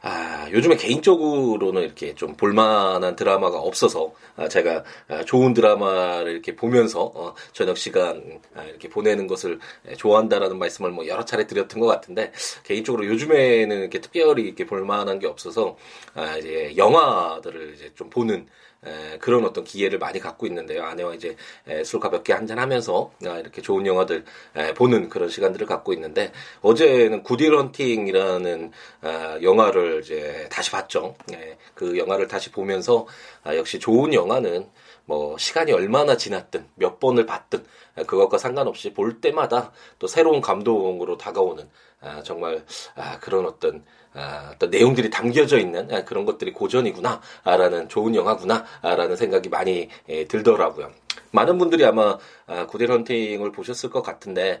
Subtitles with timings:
[0.00, 7.12] 아, 요즘에 개인적으로는 이렇게 좀 볼만한 드라마가 없어서 아, 제가 아, 좋은 드라마를 이렇게 보면서
[7.14, 9.58] 어, 저녁 시간 아, 이렇게 보내는 것을
[9.96, 12.32] 좋아한다라는 말씀을 뭐 여러 차례 드렸던 것 같은데
[12.64, 15.76] 개인적으로 요즘에는 이렇게 특별히 이렇게 볼만한 게 없어서
[16.14, 18.46] 아, 이제 영화들을 이제 좀 보는
[18.86, 20.84] 에, 그런 어떤 기회를 많이 갖고 있는데요.
[20.84, 24.24] 아내와 이제 에, 술 가볍게 한잔 하면서 아, 이렇게 좋은 영화들
[24.56, 26.32] 에, 보는 그런 시간들을 갖고 있는데
[26.62, 31.16] 어제는 구디 런팅이라는 아, 영화를 이제 다시 봤죠.
[31.32, 33.06] 예, 그 영화를 다시 보면서
[33.42, 34.68] 아, 역시 좋은 영화는
[35.04, 37.64] 뭐 시간이 얼마나 지났든 몇 번을 봤든
[37.96, 41.68] 아, 그것과 상관없이 볼 때마다 또 새로운 감동으로 다가오는
[42.00, 44.07] 아, 정말 아, 그런 어떤 아,
[44.52, 50.90] 어떤 내용들이 담겨져 있는 아, 그런 것들이 고전이구나라는 좋은 영화구나라는 생각이 많이 에, 들더라고요.
[51.30, 54.60] 많은 분들이 아마 아, 헌팅을 보셨을 것 같은데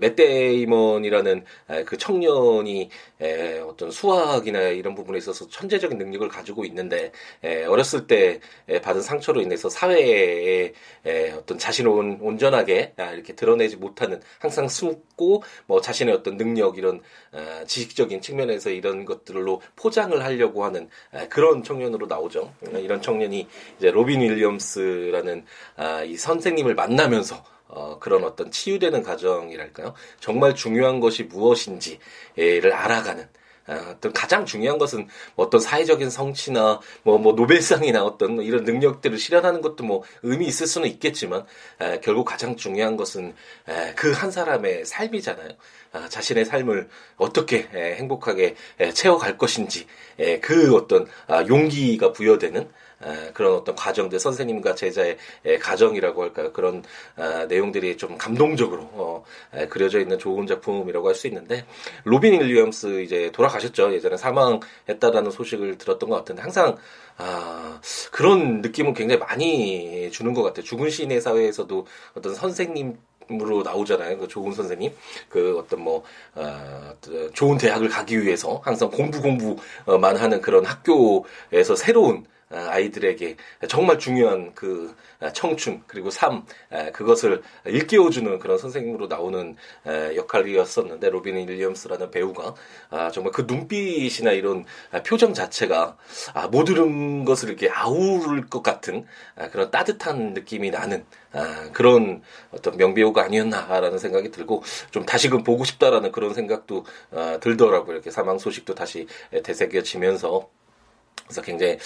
[0.00, 7.12] 맷 데이먼이라는 아, 그 청년이 에, 어떤 수학이나 이런 부분에 있어서 천재적인 능력을 가지고 있는데
[7.42, 10.72] 에, 어렸을 때 에, 받은 상처로 인해서 사회에
[11.06, 16.78] 에, 어떤 자신을 온, 온전하게 아, 이렇게 드러내지 못하는 항상 숨고 뭐 자신의 어떤 능력
[16.78, 17.00] 이런
[17.32, 22.52] 아, 지식적인 측면에서 이런 것들로 포장을 하려고 하는 아, 그런 청년으로 나오죠.
[22.74, 25.44] 이런 청년이 이제 로빈 윌리엄스라는
[25.76, 29.94] 아, 이 선생님을 만나면서 어, 그런 어떤 치유되는 과정이랄까요?
[30.20, 33.28] 정말 중요한 것이 무엇인지를 알아가는
[33.66, 39.62] 아, 어떤 가장 중요한 것은 어떤 사회적인 성취나 뭐, 뭐 노벨상이나 어떤 이런 능력들을 실현하는
[39.62, 41.46] 것도 뭐 의미 있을 수는 있겠지만
[41.80, 43.34] 에, 결국 가장 중요한 것은
[43.96, 45.50] 그 한 사람의 삶이잖아요.
[45.92, 49.86] 아, 자신의 삶을 어떻게 에, 행복하게 에, 채워갈 것인지
[50.18, 52.68] 에, 그 어떤 아, 용기가 부여되는 에,
[53.34, 56.52] 그런 어떤 과정들 선생님과 제자의 에, 가정이라고 할까요?
[56.52, 56.82] 그런
[57.16, 59.24] 아, 내용들이 좀 감동적으로 어,
[59.54, 61.64] 에, 그려져 있는 좋은 작품이라고 할 수 있는데
[62.04, 63.94] 로빈 윌리엄스 이제 돌아가셨죠.
[63.94, 66.76] 예전에 사망했다라는 소식을 들었던 것 같은데 항상
[67.16, 70.64] 아 그런 느낌은 굉장히 많이 주는 것 같아요.
[70.64, 72.98] 죽은 시인의 사회에서도 어떤 선생님
[73.30, 74.18] 으로 나오잖아요.
[74.18, 74.92] 그 좋은 선생님,
[75.30, 76.92] 그 어떤 뭐 어,
[77.32, 83.36] 좋은 대학을 가기 위해서 항상 공부 공부만 하는 그런 학교에서 새로운 아이들에게
[83.68, 84.94] 정말 중요한 그
[85.32, 86.44] 청춘 그리고 삶
[86.92, 89.56] 그것을 일깨워주는 그런 선생님으로 나오는
[89.86, 92.54] 역할이었었는데 로빈 윌리엄스라는 배우가
[92.90, 94.64] 아, 정말 그 눈빛이나 이런
[95.06, 95.96] 표정 자체가
[96.34, 99.06] 아, 모든 것을 이렇게 아우를 것 같은
[99.50, 101.04] 그런 따뜻한 느낌이 나는
[101.72, 107.94] 그런 어떤 명배우가 아니었나라는 생각이 들고 좀 다시금 보고 싶다라는 그런 생각도 아, 들더라고요.
[107.94, 109.06] 이렇게 사망 소식도 다시
[109.42, 110.48] 되새겨지면서
[111.26, 111.78] 그래서 굉장히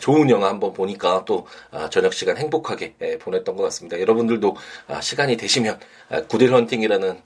[0.00, 4.00] 좋은 영화 한번 보니까 또 아, 저녁 시간 행복하게 보냈던 것 같습니다.
[4.00, 4.56] 여러분들도
[4.88, 5.78] 아, 시간이 되시면
[6.28, 7.20] 구딜 헌팅이라는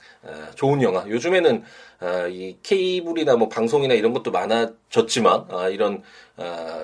[0.55, 1.63] 좋은 영화 요즘에는
[2.29, 6.01] 이 케이블이나 뭐 방송이나 이런 것도 많아졌지만 이런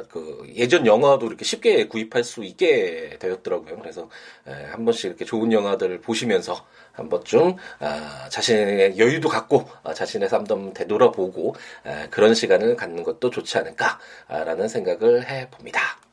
[0.09, 3.77] 그 예전 영화도 이렇게 쉽게 구입할 수 있게 되었더라고요.
[3.79, 4.09] 그래서
[4.45, 7.55] 한 번씩 이렇게 좋은 영화들을 보시면서 한 번쯤
[8.29, 11.55] 자신의 여유도 갖고 자신의 삶도 한번 되돌아보고
[12.11, 16.06] 그런 시간을 갖는 것도 좋지 않을까라는 생각을 해봅니다.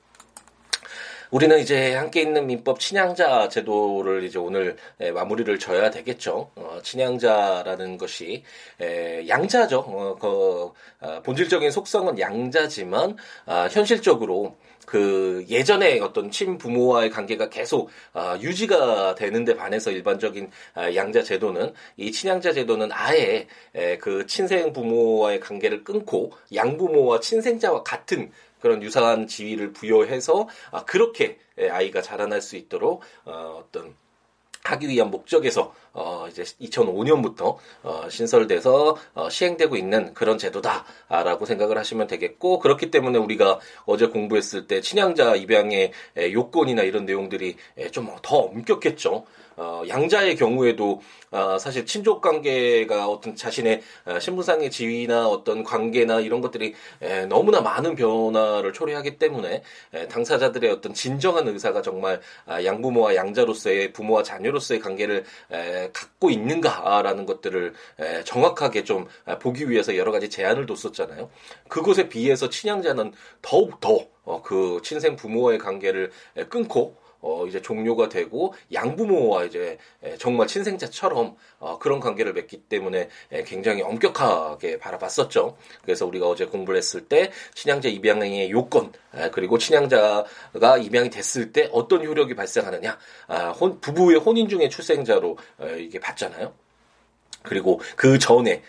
[1.35, 6.53] 우리는 이제 함께 있는 민법 친양자 제도를 이제 오늘 마무리를 져야 되겠죠.
[6.55, 8.45] 어, 친양자라는 것이
[8.81, 9.81] 에, 양자죠.
[9.81, 14.57] 어, 그 어, 본질적인 속성은 양자지만 아, 현실적으로
[14.87, 22.13] 그 예전에 어떤 친부모와의 관계가 계속 아, 유지가 되는데 반해서 일반적인 아, 양자 제도는 이
[22.13, 28.31] 친양자 제도는 아예 에, 그 친생 부모와의 관계를 끊고 양부모와 친생자와 같은
[28.65, 31.39] 그런 유사한 지위를 부여해서 아, 그렇게
[31.71, 33.95] 아이가 자라날 수 있도록 어, 어떤
[34.65, 42.07] 하기 위한 목적에서 어 이제 2005년부터 어 신설돼서 어 시행되고 있는 그런 제도다라고 생각을 하시면
[42.07, 45.93] 되겠고 그렇기 때문에 우리가 어제 공부했을 때 친양자 입양의
[46.33, 47.57] 요건이나 이런 내용들이
[47.93, 49.27] 좀 더 엄격했죠.
[49.57, 56.41] 어, 양자의 경우에도 어, 사실 친족 관계가 어떤 자신의 어, 신분상의 지위나 어떤 관계나 이런
[56.41, 59.63] 것들이 에, 너무나 많은 변화를 초래하기 때문에
[59.93, 67.27] 에, 당사자들의 어떤 진정한 의사가 정말 아, 양부모와 양자로서의 부모와 자녀로서의 관계를 에, 갖고 있는가라는
[67.27, 71.31] 것들을 에, 정확하게 좀 아, 보기 위해서 여러 가지 제안을 뒀었잖아요.
[71.69, 73.13] 그것에 비해서 친양자는
[73.43, 76.11] 더욱 더 어, 그 친생 부모와의 관계를
[76.49, 79.79] 끊고 어, 이제 종료가 되고 양부모와 이제
[80.19, 83.09] 정말 친생자처럼 어, 그런 관계를 맺기 때문에
[83.47, 85.57] 굉장히 엄격하게 바라봤었죠.
[85.83, 88.93] 그래서 우리가 어제 공부를 했을 때 친양자 입양의 요건
[89.33, 92.99] 그리고 친양자가 입양이 됐을 때 어떤 효력이 발생하느냐,
[93.29, 95.39] 아, 혼, 부부의 혼인 중에 출생자로
[95.79, 96.53] 이게 봤잖아요.
[97.45, 98.63] 그리고 그 전에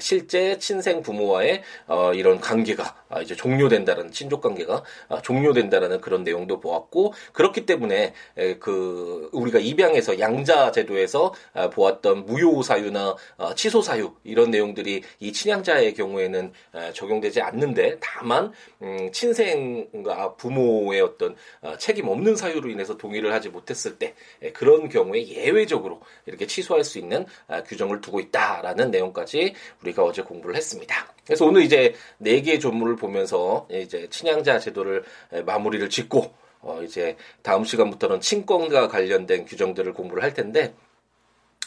[0.00, 6.60] 실제 친생 부모와의 어, 이런 관계가 아, 이제 종료된다는 친족 관계가 아, 종료된다라는 그런 내용도
[6.60, 8.12] 보았고 그렇기 때문에
[8.58, 15.32] 그 우리가 입양에서 양자 제도에서 아, 보았던 무효 사유나 어, 취소 사유 이런 내용들이 이
[15.32, 16.52] 친양자의 경우에는
[16.92, 18.52] 적용되지 않는데 다만
[18.82, 24.14] 음, 친생과 부모의 어떤 어, 책임 없는 사유로 인해서 동의를 하지 못했을 때
[24.52, 27.24] 그런 경우에 예외적으로 이렇게 취소할 수 있는
[27.66, 31.12] 규정을 두고 있다라는 내용까지 우리가 어제 공부를 했습니다.
[31.24, 35.04] 그래서 오늘 이제 네 개의 조문을 보면서 이제 친양자 제도를
[35.44, 40.72] 마무리를 짓고 어 이제 다음 시간부터는 친권과 관련된 규정들을 공부를 할 텐데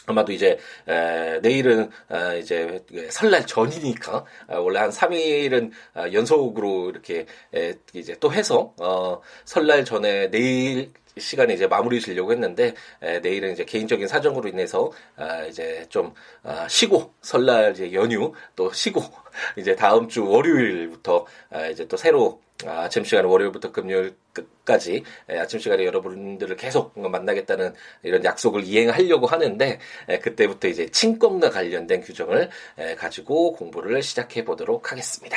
[0.06, 0.58] 아마도 이제
[0.88, 8.16] 에, 내일은 아, 이제 설날 전이니까 아, 원래 한 3일은 아, 연속으로 이렇게 에, 이제
[8.20, 14.08] 또 해서 어, 설날 전에 내일 시간에 이제 마무리 지려고 했는데 에, 내일은 이제 개인적인
[14.08, 19.02] 사정으로 인해서 아, 이제 좀 아, 쉬고 설날 이제 연휴 또 쉬고
[19.56, 25.84] 이제 다음 주 월요일부터 아, 이제 또 새로 아, 아침 시간 월요일부터 금요일까지 아침 시간에
[25.84, 29.78] 여러분들을 계속 만나겠다는 이런 약속을 이행하려고 하는데
[30.22, 32.50] 그때부터 이제 친권과 관련된 규정을
[32.98, 35.36] 가지고 공부를 시작해 보도록 하겠습니다.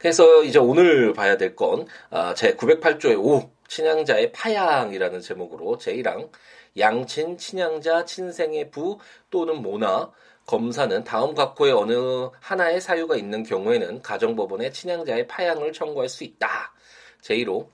[0.00, 6.30] 그래서 이제 오늘 봐야 될건 아, 제 908조의 5 친양자의 파양이라는 제목으로 제1항
[6.76, 8.98] 양친 친양자 친생의 부
[9.30, 10.10] 또는 모나
[10.46, 16.74] 검사는 다음 각호의 어느 하나의 사유가 있는 경우에는 가정법원에 친양자의 파양을 청구할 수 있다.
[17.22, 17.68] 제1호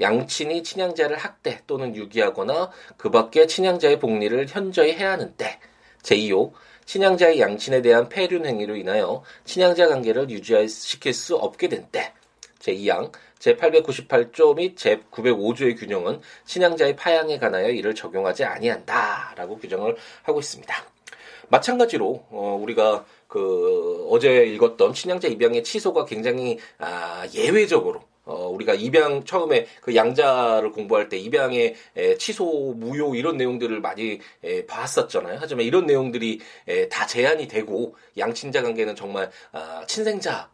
[0.00, 5.60] 양친이 친양자를 학대 또는 유기하거나 그 밖에 친양자의 복리를 현저히 해야 하는 때.
[6.02, 6.52] 제2호
[6.84, 12.12] 친양자의 양친에 대한 폐륜 행위로 인하여 친양자 관계를 유지시킬 수 없게 된 때.
[12.66, 20.74] 제2항 제898조 및 제905조의 균형은 친양자의 파양에 관하여 이를 적용하지 아니한다라고 규정을 하고 있습니다.
[21.48, 29.24] 마찬가지로 어, 우리가 그 어제 읽었던 친양자 입양의 취소가 굉장히 아, 예외적으로 어, 우리가 입양
[29.24, 35.38] 처음에 그 양자를 공부할 때 입양의 에, 취소 무효 이런 내용들을 많이 에, 봤었잖아요.
[35.40, 40.50] 하지만 이런 내용들이 에, 다 제한이 되고 양친자 관계는 정말 아, 친생자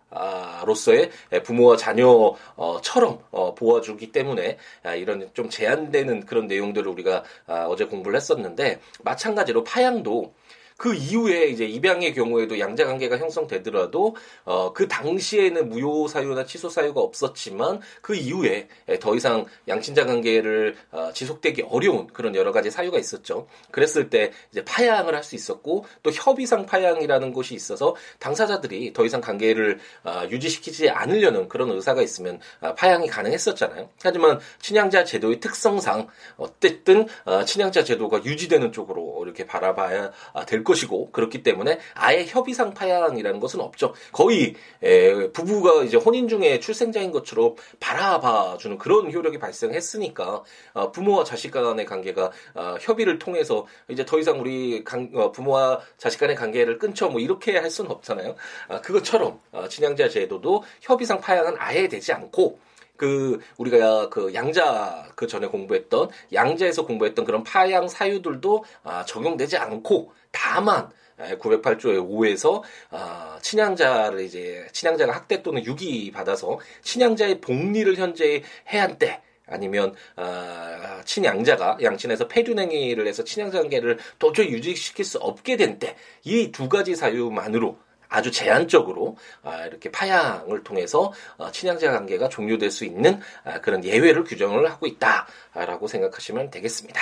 [0.64, 1.11] 로서의
[1.43, 8.17] 부모와 자녀처럼 어, 보아주기 때문에 아, 이런 좀 제한되는 그런 내용들을 우리가 아, 어제 공부를
[8.17, 10.35] 했었는데 마찬가지로 파양도
[10.77, 17.01] 그 이후에 이제 입양의 경우에도 양자 관계가 형성되더라도 어, 그 당시에는 무효 사유나 취소 사유가
[17.01, 18.69] 없었지만 그 이후에
[19.01, 23.47] 더 이상 양친자 관계를 어, 지속되기 어려운 그런 여러 가지 사유가 있었죠.
[23.71, 29.21] 그랬을 때 이제 파양을 할 수 있었고 또 협의상 파양이라는 것이 있어서 당사자들이 더 이상
[29.21, 33.89] 관계를 어, 유지시키지 않으려는 그런 의사가 있으면 어, 파양이 가능했었잖아요.
[34.03, 40.13] 하지만 친양자 제도의 특성상 어쨌든 어, 친양자 제도가 유지되는 쪽으로 이렇게 바라봐야
[40.47, 43.94] 될 것이고 그렇기 때문에 아예 협의상 파양이라는 것은 없죠.
[44.12, 50.43] 거의 에, 부부가 이제 혼인 중에 출생자인 것처럼 바라봐 주는 그런 효력이 발생했으니까
[50.75, 55.81] 어, 부모와 자식 간의 관계가 어, 협의를 통해서 이제 더 이상 우리 간, 어, 부모와
[55.99, 57.09] 자식 간의 관계를 끊죠.
[57.09, 58.35] 뭐 이렇게 할 수는 없잖아요.
[58.69, 62.59] 아, 그것처럼 어, 친양자 제도도 협의상 파양은 아예 되지 않고
[63.02, 70.12] 그 우리가 그 양자 그 전에 공부했던 양자에서 공부했던 그런 파양 사유들도 아, 적용되지 않고
[70.30, 78.85] 다만 908조의 5에서 아, 친양자를 이제 친양자가 학대 또는 유기 받아서 친양자의 복리를 현재 해야
[78.85, 85.97] 한때 아니면 아, 친양자가 양친에서 폐륜행위를 해서 친양자 관계를 도저히 유지시킬 수 없게 된 때
[86.25, 87.76] 이 두 가지 사유만으로
[88.12, 94.25] 아주 제한적으로 아, 이렇게 파양을 통해서 어, 친양자 관계가 종료될 수 있는 아, 그런 예외를
[94.25, 97.00] 규정을 하고 있다라고 생각하시면 되겠습니다.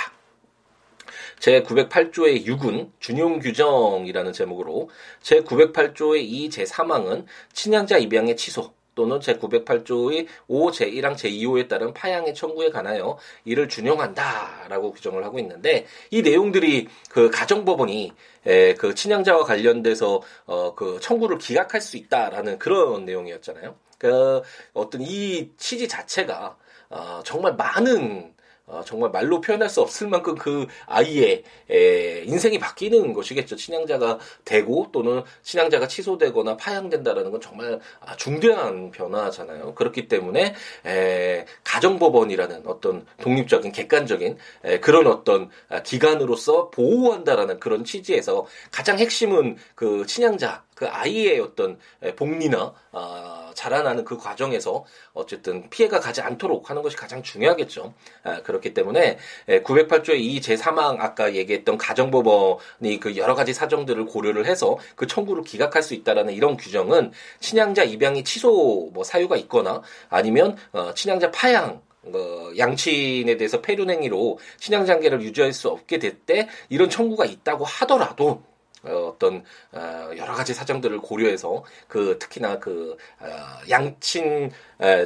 [1.39, 4.89] 제 908조의 6은 준용 규정이라는 제목으로
[5.21, 12.33] 제 908조의 2, 제 3항은 친양자 입양의 취소 또는 제908조의 5, 제1항, 제2호에 따른 파양의
[12.33, 18.11] 청구에 관하여 이를 준용한다라고 규정을 하고 있는데 이 내용들이 그 가정법원이
[18.45, 23.75] 에, 그 친양자와 관련돼서 어, 그 청구를 기각할 수 있다라는 그런 내용이었잖아요.
[23.97, 24.41] 그
[24.73, 26.57] 어떤 이 취지 자체가
[26.89, 28.33] 어, 정말 많은
[28.71, 33.57] 어, 정말 말로 표현할 수 없을 만큼 그 아이의 에, 인생이 바뀌는 것이겠죠.
[33.57, 39.75] 친양자가 되고 또는 친양자가 취소되거나 파양된다라는 건 정말 아, 중대한 변화잖아요.
[39.75, 48.45] 그렇기 때문에 에, 가정법원이라는 어떤 독립적인 객관적인 에, 그런 어떤 아, 기관으로서 보호한다라는 그런 취지에서
[48.71, 51.77] 가장 핵심은 그 친양자 그 아이의 어떤
[52.15, 54.83] 복리나 어, 자라나는 그 과정에서
[55.13, 57.93] 어쨌든 피해가 가지 않도록 하는 것이 가장 중요하겠죠.
[58.23, 64.79] 아, 그렇기 때문에 908조의 이 제3항 아까 얘기했던 가정법원이 그 여러 가지 사정들을 고려를 해서
[64.95, 70.95] 그 청구를 기각할 수 있다라는 이런 규정은 친양자 입양이 취소 뭐 사유가 있거나 아니면 어,
[70.95, 77.25] 친양자 파양 어, 양친에 대해서 폐륜 행위로 친양장계를 유지할 수 없게 될 때 이런 청구가
[77.25, 78.41] 있다고 하더라도
[78.83, 83.27] 어, 어떤 어, 여러 가지 사정들을 고려해서 그 특히나 그 어,
[83.69, 84.51] 양친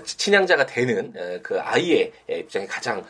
[0.05, 1.13] 친양자가 되는
[1.43, 3.03] 그 아이의 입장이 가장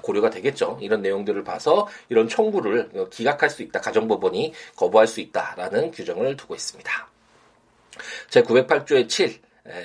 [0.00, 0.78] 고려가 되겠죠.
[0.80, 3.82] 이런 내용들을 봐서 이런 청구를 기각할 수 있다.
[3.82, 7.08] 가정법원이 거부할 수 있다라는 규정을 두고 있습니다.
[8.30, 9.38] 제 908조의 7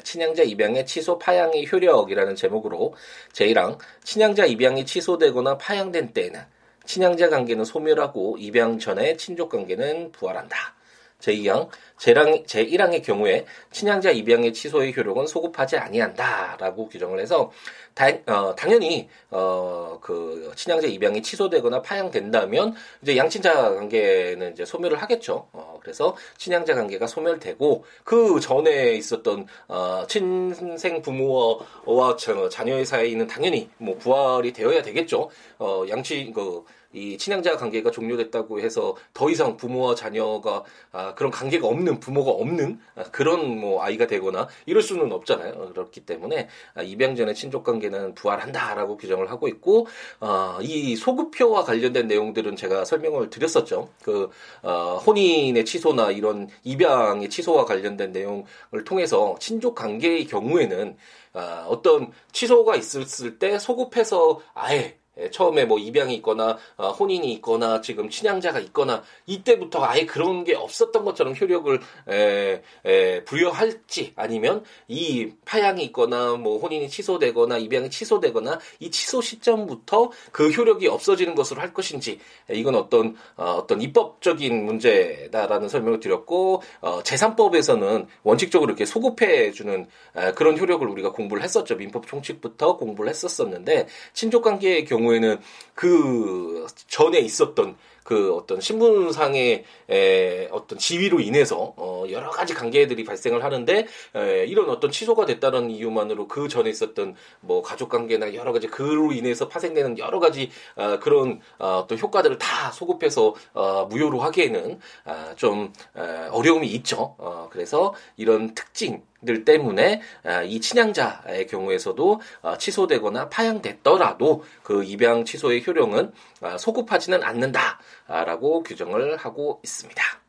[0.03, 2.95] 친양자 입양의 취소 파양의 효력이라는 제목으로
[3.33, 6.39] 제1항 친양자 입양이 취소되거나 파양된 때에는
[6.85, 10.75] 친양자 관계는 소멸하고 입양 전에 친족 관계는 부활한다.
[11.23, 17.51] 제2항 제1항, 제1항의 경우에 친양자 입양의 취소의 효력은 소급하지 아니한다라고 규정을 해서
[17.93, 25.47] 다, 어, 당연히 어, 그 친양자 입양이 취소되거나 파양된다면 이제 양친자 관계는 이제 소멸을 하겠죠.
[25.53, 32.17] 어, 그래서 친양자 관계가 소멸되고 그 전에 있었던 어, 친생 부모와
[32.49, 35.29] 자녀의 사이는 당연히 뭐 부활이 되어야 되겠죠.
[35.59, 41.99] 어, 양친 그이 친양자 관계가 종료됐다고 해서 더 이상 부모와 자녀가 아, 그런 관계가 없는
[41.99, 45.71] 부모가 없는 아, 그런 뭐 아이가 되거나 이럴 수는 없잖아요.
[45.73, 49.87] 그렇기 때문에 아, 입양 전에 친족 관계는 부활한다라고 규정을 하고 있고
[50.19, 53.89] 어, 이 소급표와 관련된 내용들은 제가 설명을 드렸었죠.
[54.01, 54.29] 그
[54.61, 60.97] 어, 혼인의 취소나 이런 입양의 취소와 관련된 내용을 통해서 친족 관계의 경우에는
[61.33, 67.81] 어, 어떤 취소가 있었을 때 소급해서 아예 예, 처음에 뭐 입양이 있거나 어, 혼인이 있거나
[67.81, 71.79] 지금 친양자가 있거나 이때부터 아예 그런 게 없었던 것처럼 효력을
[72.09, 80.11] 에, 에, 부여할지 아니면 이 파양이 있거나 뭐 혼인이 취소되거나 입양이 취소되거나 이 취소 시점부터
[80.31, 87.03] 그 효력이 없어지는 것으로 할 것인지 이건 어떤 어, 어떤 입법적인 문제다라는 설명을 드렸고 어,
[87.03, 89.87] 재산법에서는 원칙적으로 이렇게 소급해 주는
[90.35, 91.75] 그런 효력을 우리가 공부를 했었죠.
[91.75, 95.39] 민법 총칙부터 공부를 했었었는데 친족 관계의 경우 경우에는
[95.75, 103.43] 그 전에 있었던 그 어떤 신분상의 에, 어떤 지위로 인해서 어, 여러 가지 관계들이 발생을
[103.43, 108.67] 하는데 에, 이런 어떤 취소가 됐다는 이유만으로 그 전에 있었던 뭐 가족 관계나 여러 가지
[108.67, 114.79] 그로 인해서 파생되는 여러 가지 어, 그런 어, 떤 효과들을 다 소급해서 어, 무효로 하기에는
[115.05, 117.15] 어, 좀 어, 어려움이 있죠.
[117.17, 125.25] 어, 그래서 이런 특징 들 때문에 아, 이 친양자의 경우에서도 아, 취소되거나 파양됐더라도 그 입양
[125.25, 130.22] 취소의 효력은 아, 소급하지는 않는다라고 규정을 하고 있습니다.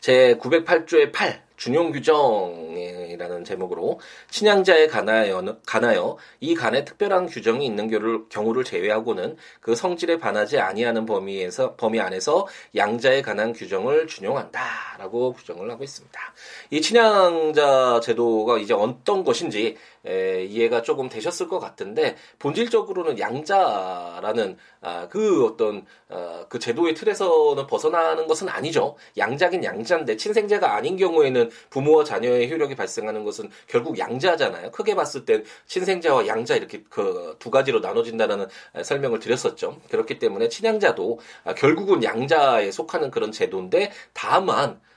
[0.00, 3.98] 제 908조의 8 준용 규정이라는 제목으로
[4.30, 11.74] 친양자에 관하여, 관하여 이 간에 특별한 규정이 있는 경우를 제외하고는 그 성질에 반하지 아니하는 범위에서
[11.74, 16.20] 범위 안에서 양자에 관한 규정을 준용한다라고 규정을 하고 있습니다.
[16.70, 19.76] 이 친양자 제도가 이제 어떤 것인지
[20.08, 27.66] 에, 이해가 조금 되셨을 것 같은데 본질적으로는 양자라는 아, 그 어떤 아, 그 제도의 틀에서는
[27.66, 28.96] 벗어나는 것은 아니죠.
[29.16, 34.70] 양자긴 양자인데 친생자가 아닌 경우에는 부모와 자녀의 효력이 발생하는 것은 결국 양자잖아요.
[34.70, 38.46] 크게 봤을 땐 친생자와 양자 이렇게 그 두 가지로 나눠진다는
[38.82, 39.80] 설명을 드렸었죠.
[39.90, 44.87] 그렇기 때문에 친양자도 아, 결국은 양자에 속하는 그런 제도인데 다만 아,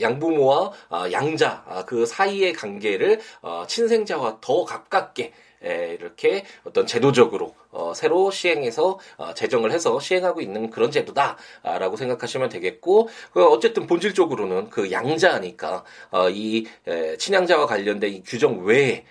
[0.00, 5.32] 양부모와 아, 양자 아, 그 사이의 관계를 어, 친생자와 더 가깝게
[5.64, 12.48] 에, 이렇게 어떤 제도적으로 어, 새로 시행해서 어, 제정을 해서 시행하고 있는 그런 제도다라고 생각하시면
[12.48, 19.04] 되겠고 그 어쨌든 본질적으로는 그 양자니까 어, 이 에, 친양자와 관련된 이 규정 외에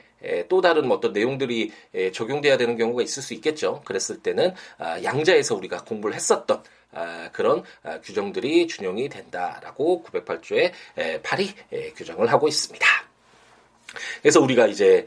[0.49, 1.71] 또 다른 어떤 내용들이
[2.11, 3.81] 적용돼야 되는 경우가 있을 수 있겠죠.
[3.85, 6.76] 그랬을 때는 아, 양자에서 우리가 공부를 했었던 아,
[7.33, 10.71] 그런 아, 규정들이 준용이 된다라고 908조의
[11.23, 12.87] 8이 규정을 하고 있습니다.
[14.21, 15.05] 그래서 우리가 이제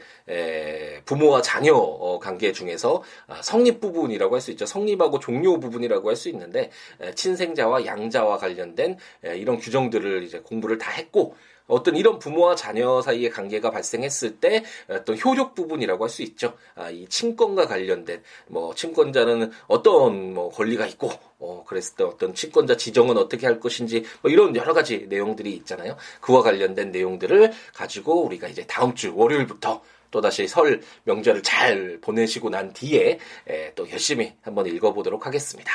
[1.05, 4.65] 부모와 자녀 어, 관계 중에서 아, 성립 부분이라고 할 수 있죠.
[4.65, 6.71] 성립하고 종료 부분이라고 할 수 있는데
[7.15, 11.35] 친생자와 양자와 관련된 이런 규정들을 이제 공부를 다 했고
[11.67, 16.53] 어떤 이런 부모와 자녀 사이의 관계가 발생했을 때 어떤 효력 부분이라고 할 수 있죠.
[16.75, 22.75] 아, 이 친권과 관련된 뭐 친권자는 어떤 뭐 권리가 있고 어, 그랬을 때 어떤 친권자
[22.75, 25.95] 지정은 어떻게 할 것인지 뭐 이런 여러 가지 내용들이 있잖아요.
[26.19, 32.73] 그와 관련된 내용들을 가지고 우리가 이제 다음 주 월요일부터 또다시 설 명절을 잘 보내시고 난
[32.73, 35.71] 뒤에 에, 또 열심히 한번 읽어보도록 하겠습니다.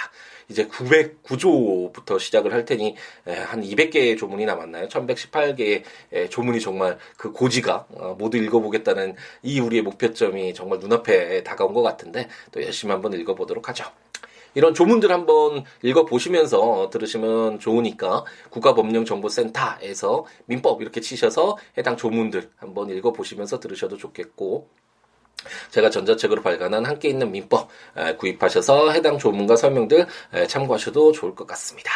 [0.49, 2.95] 이제 909조부터 시작을 할 테니
[3.27, 4.89] 에, 한 200개의 조문이 남았나요?
[4.89, 11.75] 1118개의 에, 조문이 정말 그 고지가 어, 모두 읽어보겠다는 이 우리의 목표점이 정말 눈앞에 다가온
[11.75, 13.85] 것 같은데 또 열심히 한번 읽어보도록 하죠.
[14.57, 23.99] 이런 조문들 한번 읽어보시면서 들으시면 좋으니까 국가법령정보센터에서 민법 이렇게 치셔서 해당 조문들 한번 읽어보시면서 들으셔도
[23.99, 24.71] 좋겠고
[25.71, 27.69] 제가 전자책으로 발간한 함께 있는 민법
[28.19, 30.07] 구입하셔서 해당 조문과 설명들
[30.49, 31.91] 참고하셔도 좋을 것 같습니다.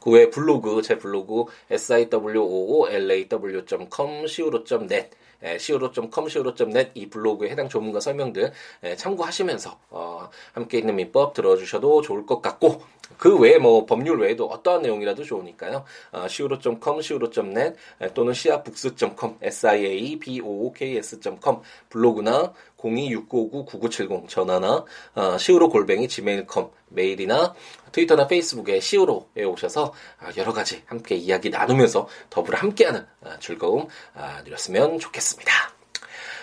[0.00, 5.10] 그 외 블로그 제 블로그 siwoolaw.com siwo.net
[5.42, 8.52] siwo.com, siwo.net 이 블로그에 해당 조문과 설명들
[8.96, 12.82] 참고하시면서 어, 함께 있는 민법 들어주셔도 좋을 것 같고
[13.18, 15.84] 그 외에 뭐 법률 외에도 어떠한 내용이라도 좋으니까요.
[16.12, 17.76] 어, siwo.com, siwo.net
[18.14, 24.84] 또는 siabooks.com, siabooks.com 블로그나 026959-9970 전화나
[25.14, 27.54] 어, 시우로 골뱅이 gmail.com 메일이나
[27.92, 34.38] 트위터나 페이스북에 시우로에 오셔서 어, 여러 가지 함께 이야기 나누면서 더불어 함께하는 어, 즐거움 어,
[34.44, 35.75] 누렸으면 좋겠습니다.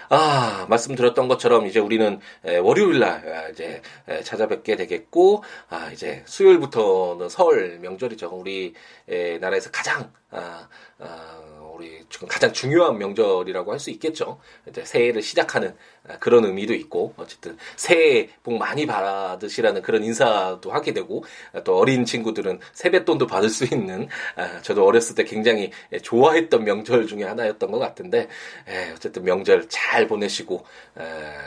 [0.09, 2.19] 아, 말씀드렸던 것처럼 이제 우리는
[2.61, 3.81] 월요일 날 아, 이제
[4.23, 8.29] 찾아뵙게 되겠고, 아, 이제 수요일부터는 설 명절이죠.
[8.29, 8.73] 우리
[9.39, 10.67] 나라에서 가장, 아,
[10.99, 11.39] 아,
[11.83, 14.39] 우리 가장 중요한 명절이라고 할 수 있겠죠.
[14.69, 15.75] 이제 새해를 시작하는
[16.19, 21.25] 그런 의미도 있고 어쨌든 새해 복 많이 받으시라는 그런 인사도 하게 되고
[21.65, 24.07] 또 어린 친구들은 세뱃돈도 받을 수 있는
[24.61, 25.71] 저도 어렸을 때 굉장히
[26.01, 28.29] 좋아했던 명절 중에 하나였던 것 같은데
[28.95, 30.63] 어쨌든 명절 잘 보내시고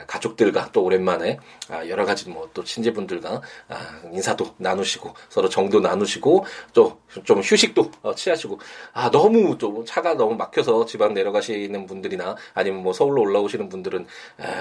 [0.05, 1.39] 가족들과 또 오랜만에
[1.69, 7.91] 아, 여러 가지 뭐 또 친지분들과 아, 인사도 나누시고 서로 정도 나누시고 또 좀 휴식도
[8.03, 8.59] 어, 취하시고
[8.93, 14.07] 아 너무 좀 차가 너무 막혀서 지방 내려가시는 분들이나 아니면 뭐 서울로 올라오시는 분들은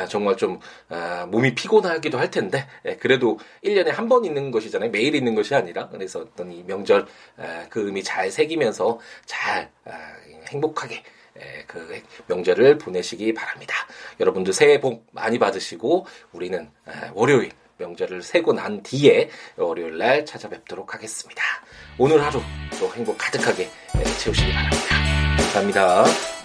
[0.09, 0.61] 정말 좀
[1.29, 2.67] 몸이 피곤하기도 할 텐데
[3.01, 4.91] 그래도 1년에 한 번 있는 것이잖아요.
[4.91, 7.07] 매일 있는 것이 아니라 그래서 어떤 이 명절
[7.69, 9.71] 그 의미 잘 새기면서 잘
[10.49, 11.03] 행복하게
[11.67, 13.75] 그 명절을 보내시기 바랍니다.
[14.21, 16.71] 여러분들 새해 복 많이 받으시고 우리는
[17.15, 21.43] 월요일 명절을 세고 난 뒤에 월요일 날 찾아뵙도록 하겠습니다.
[21.99, 22.41] 오늘 하루
[22.79, 23.69] 또 행복 가득하게
[24.19, 24.96] 채우시기 바랍니다.
[25.57, 26.36] 감사합니다.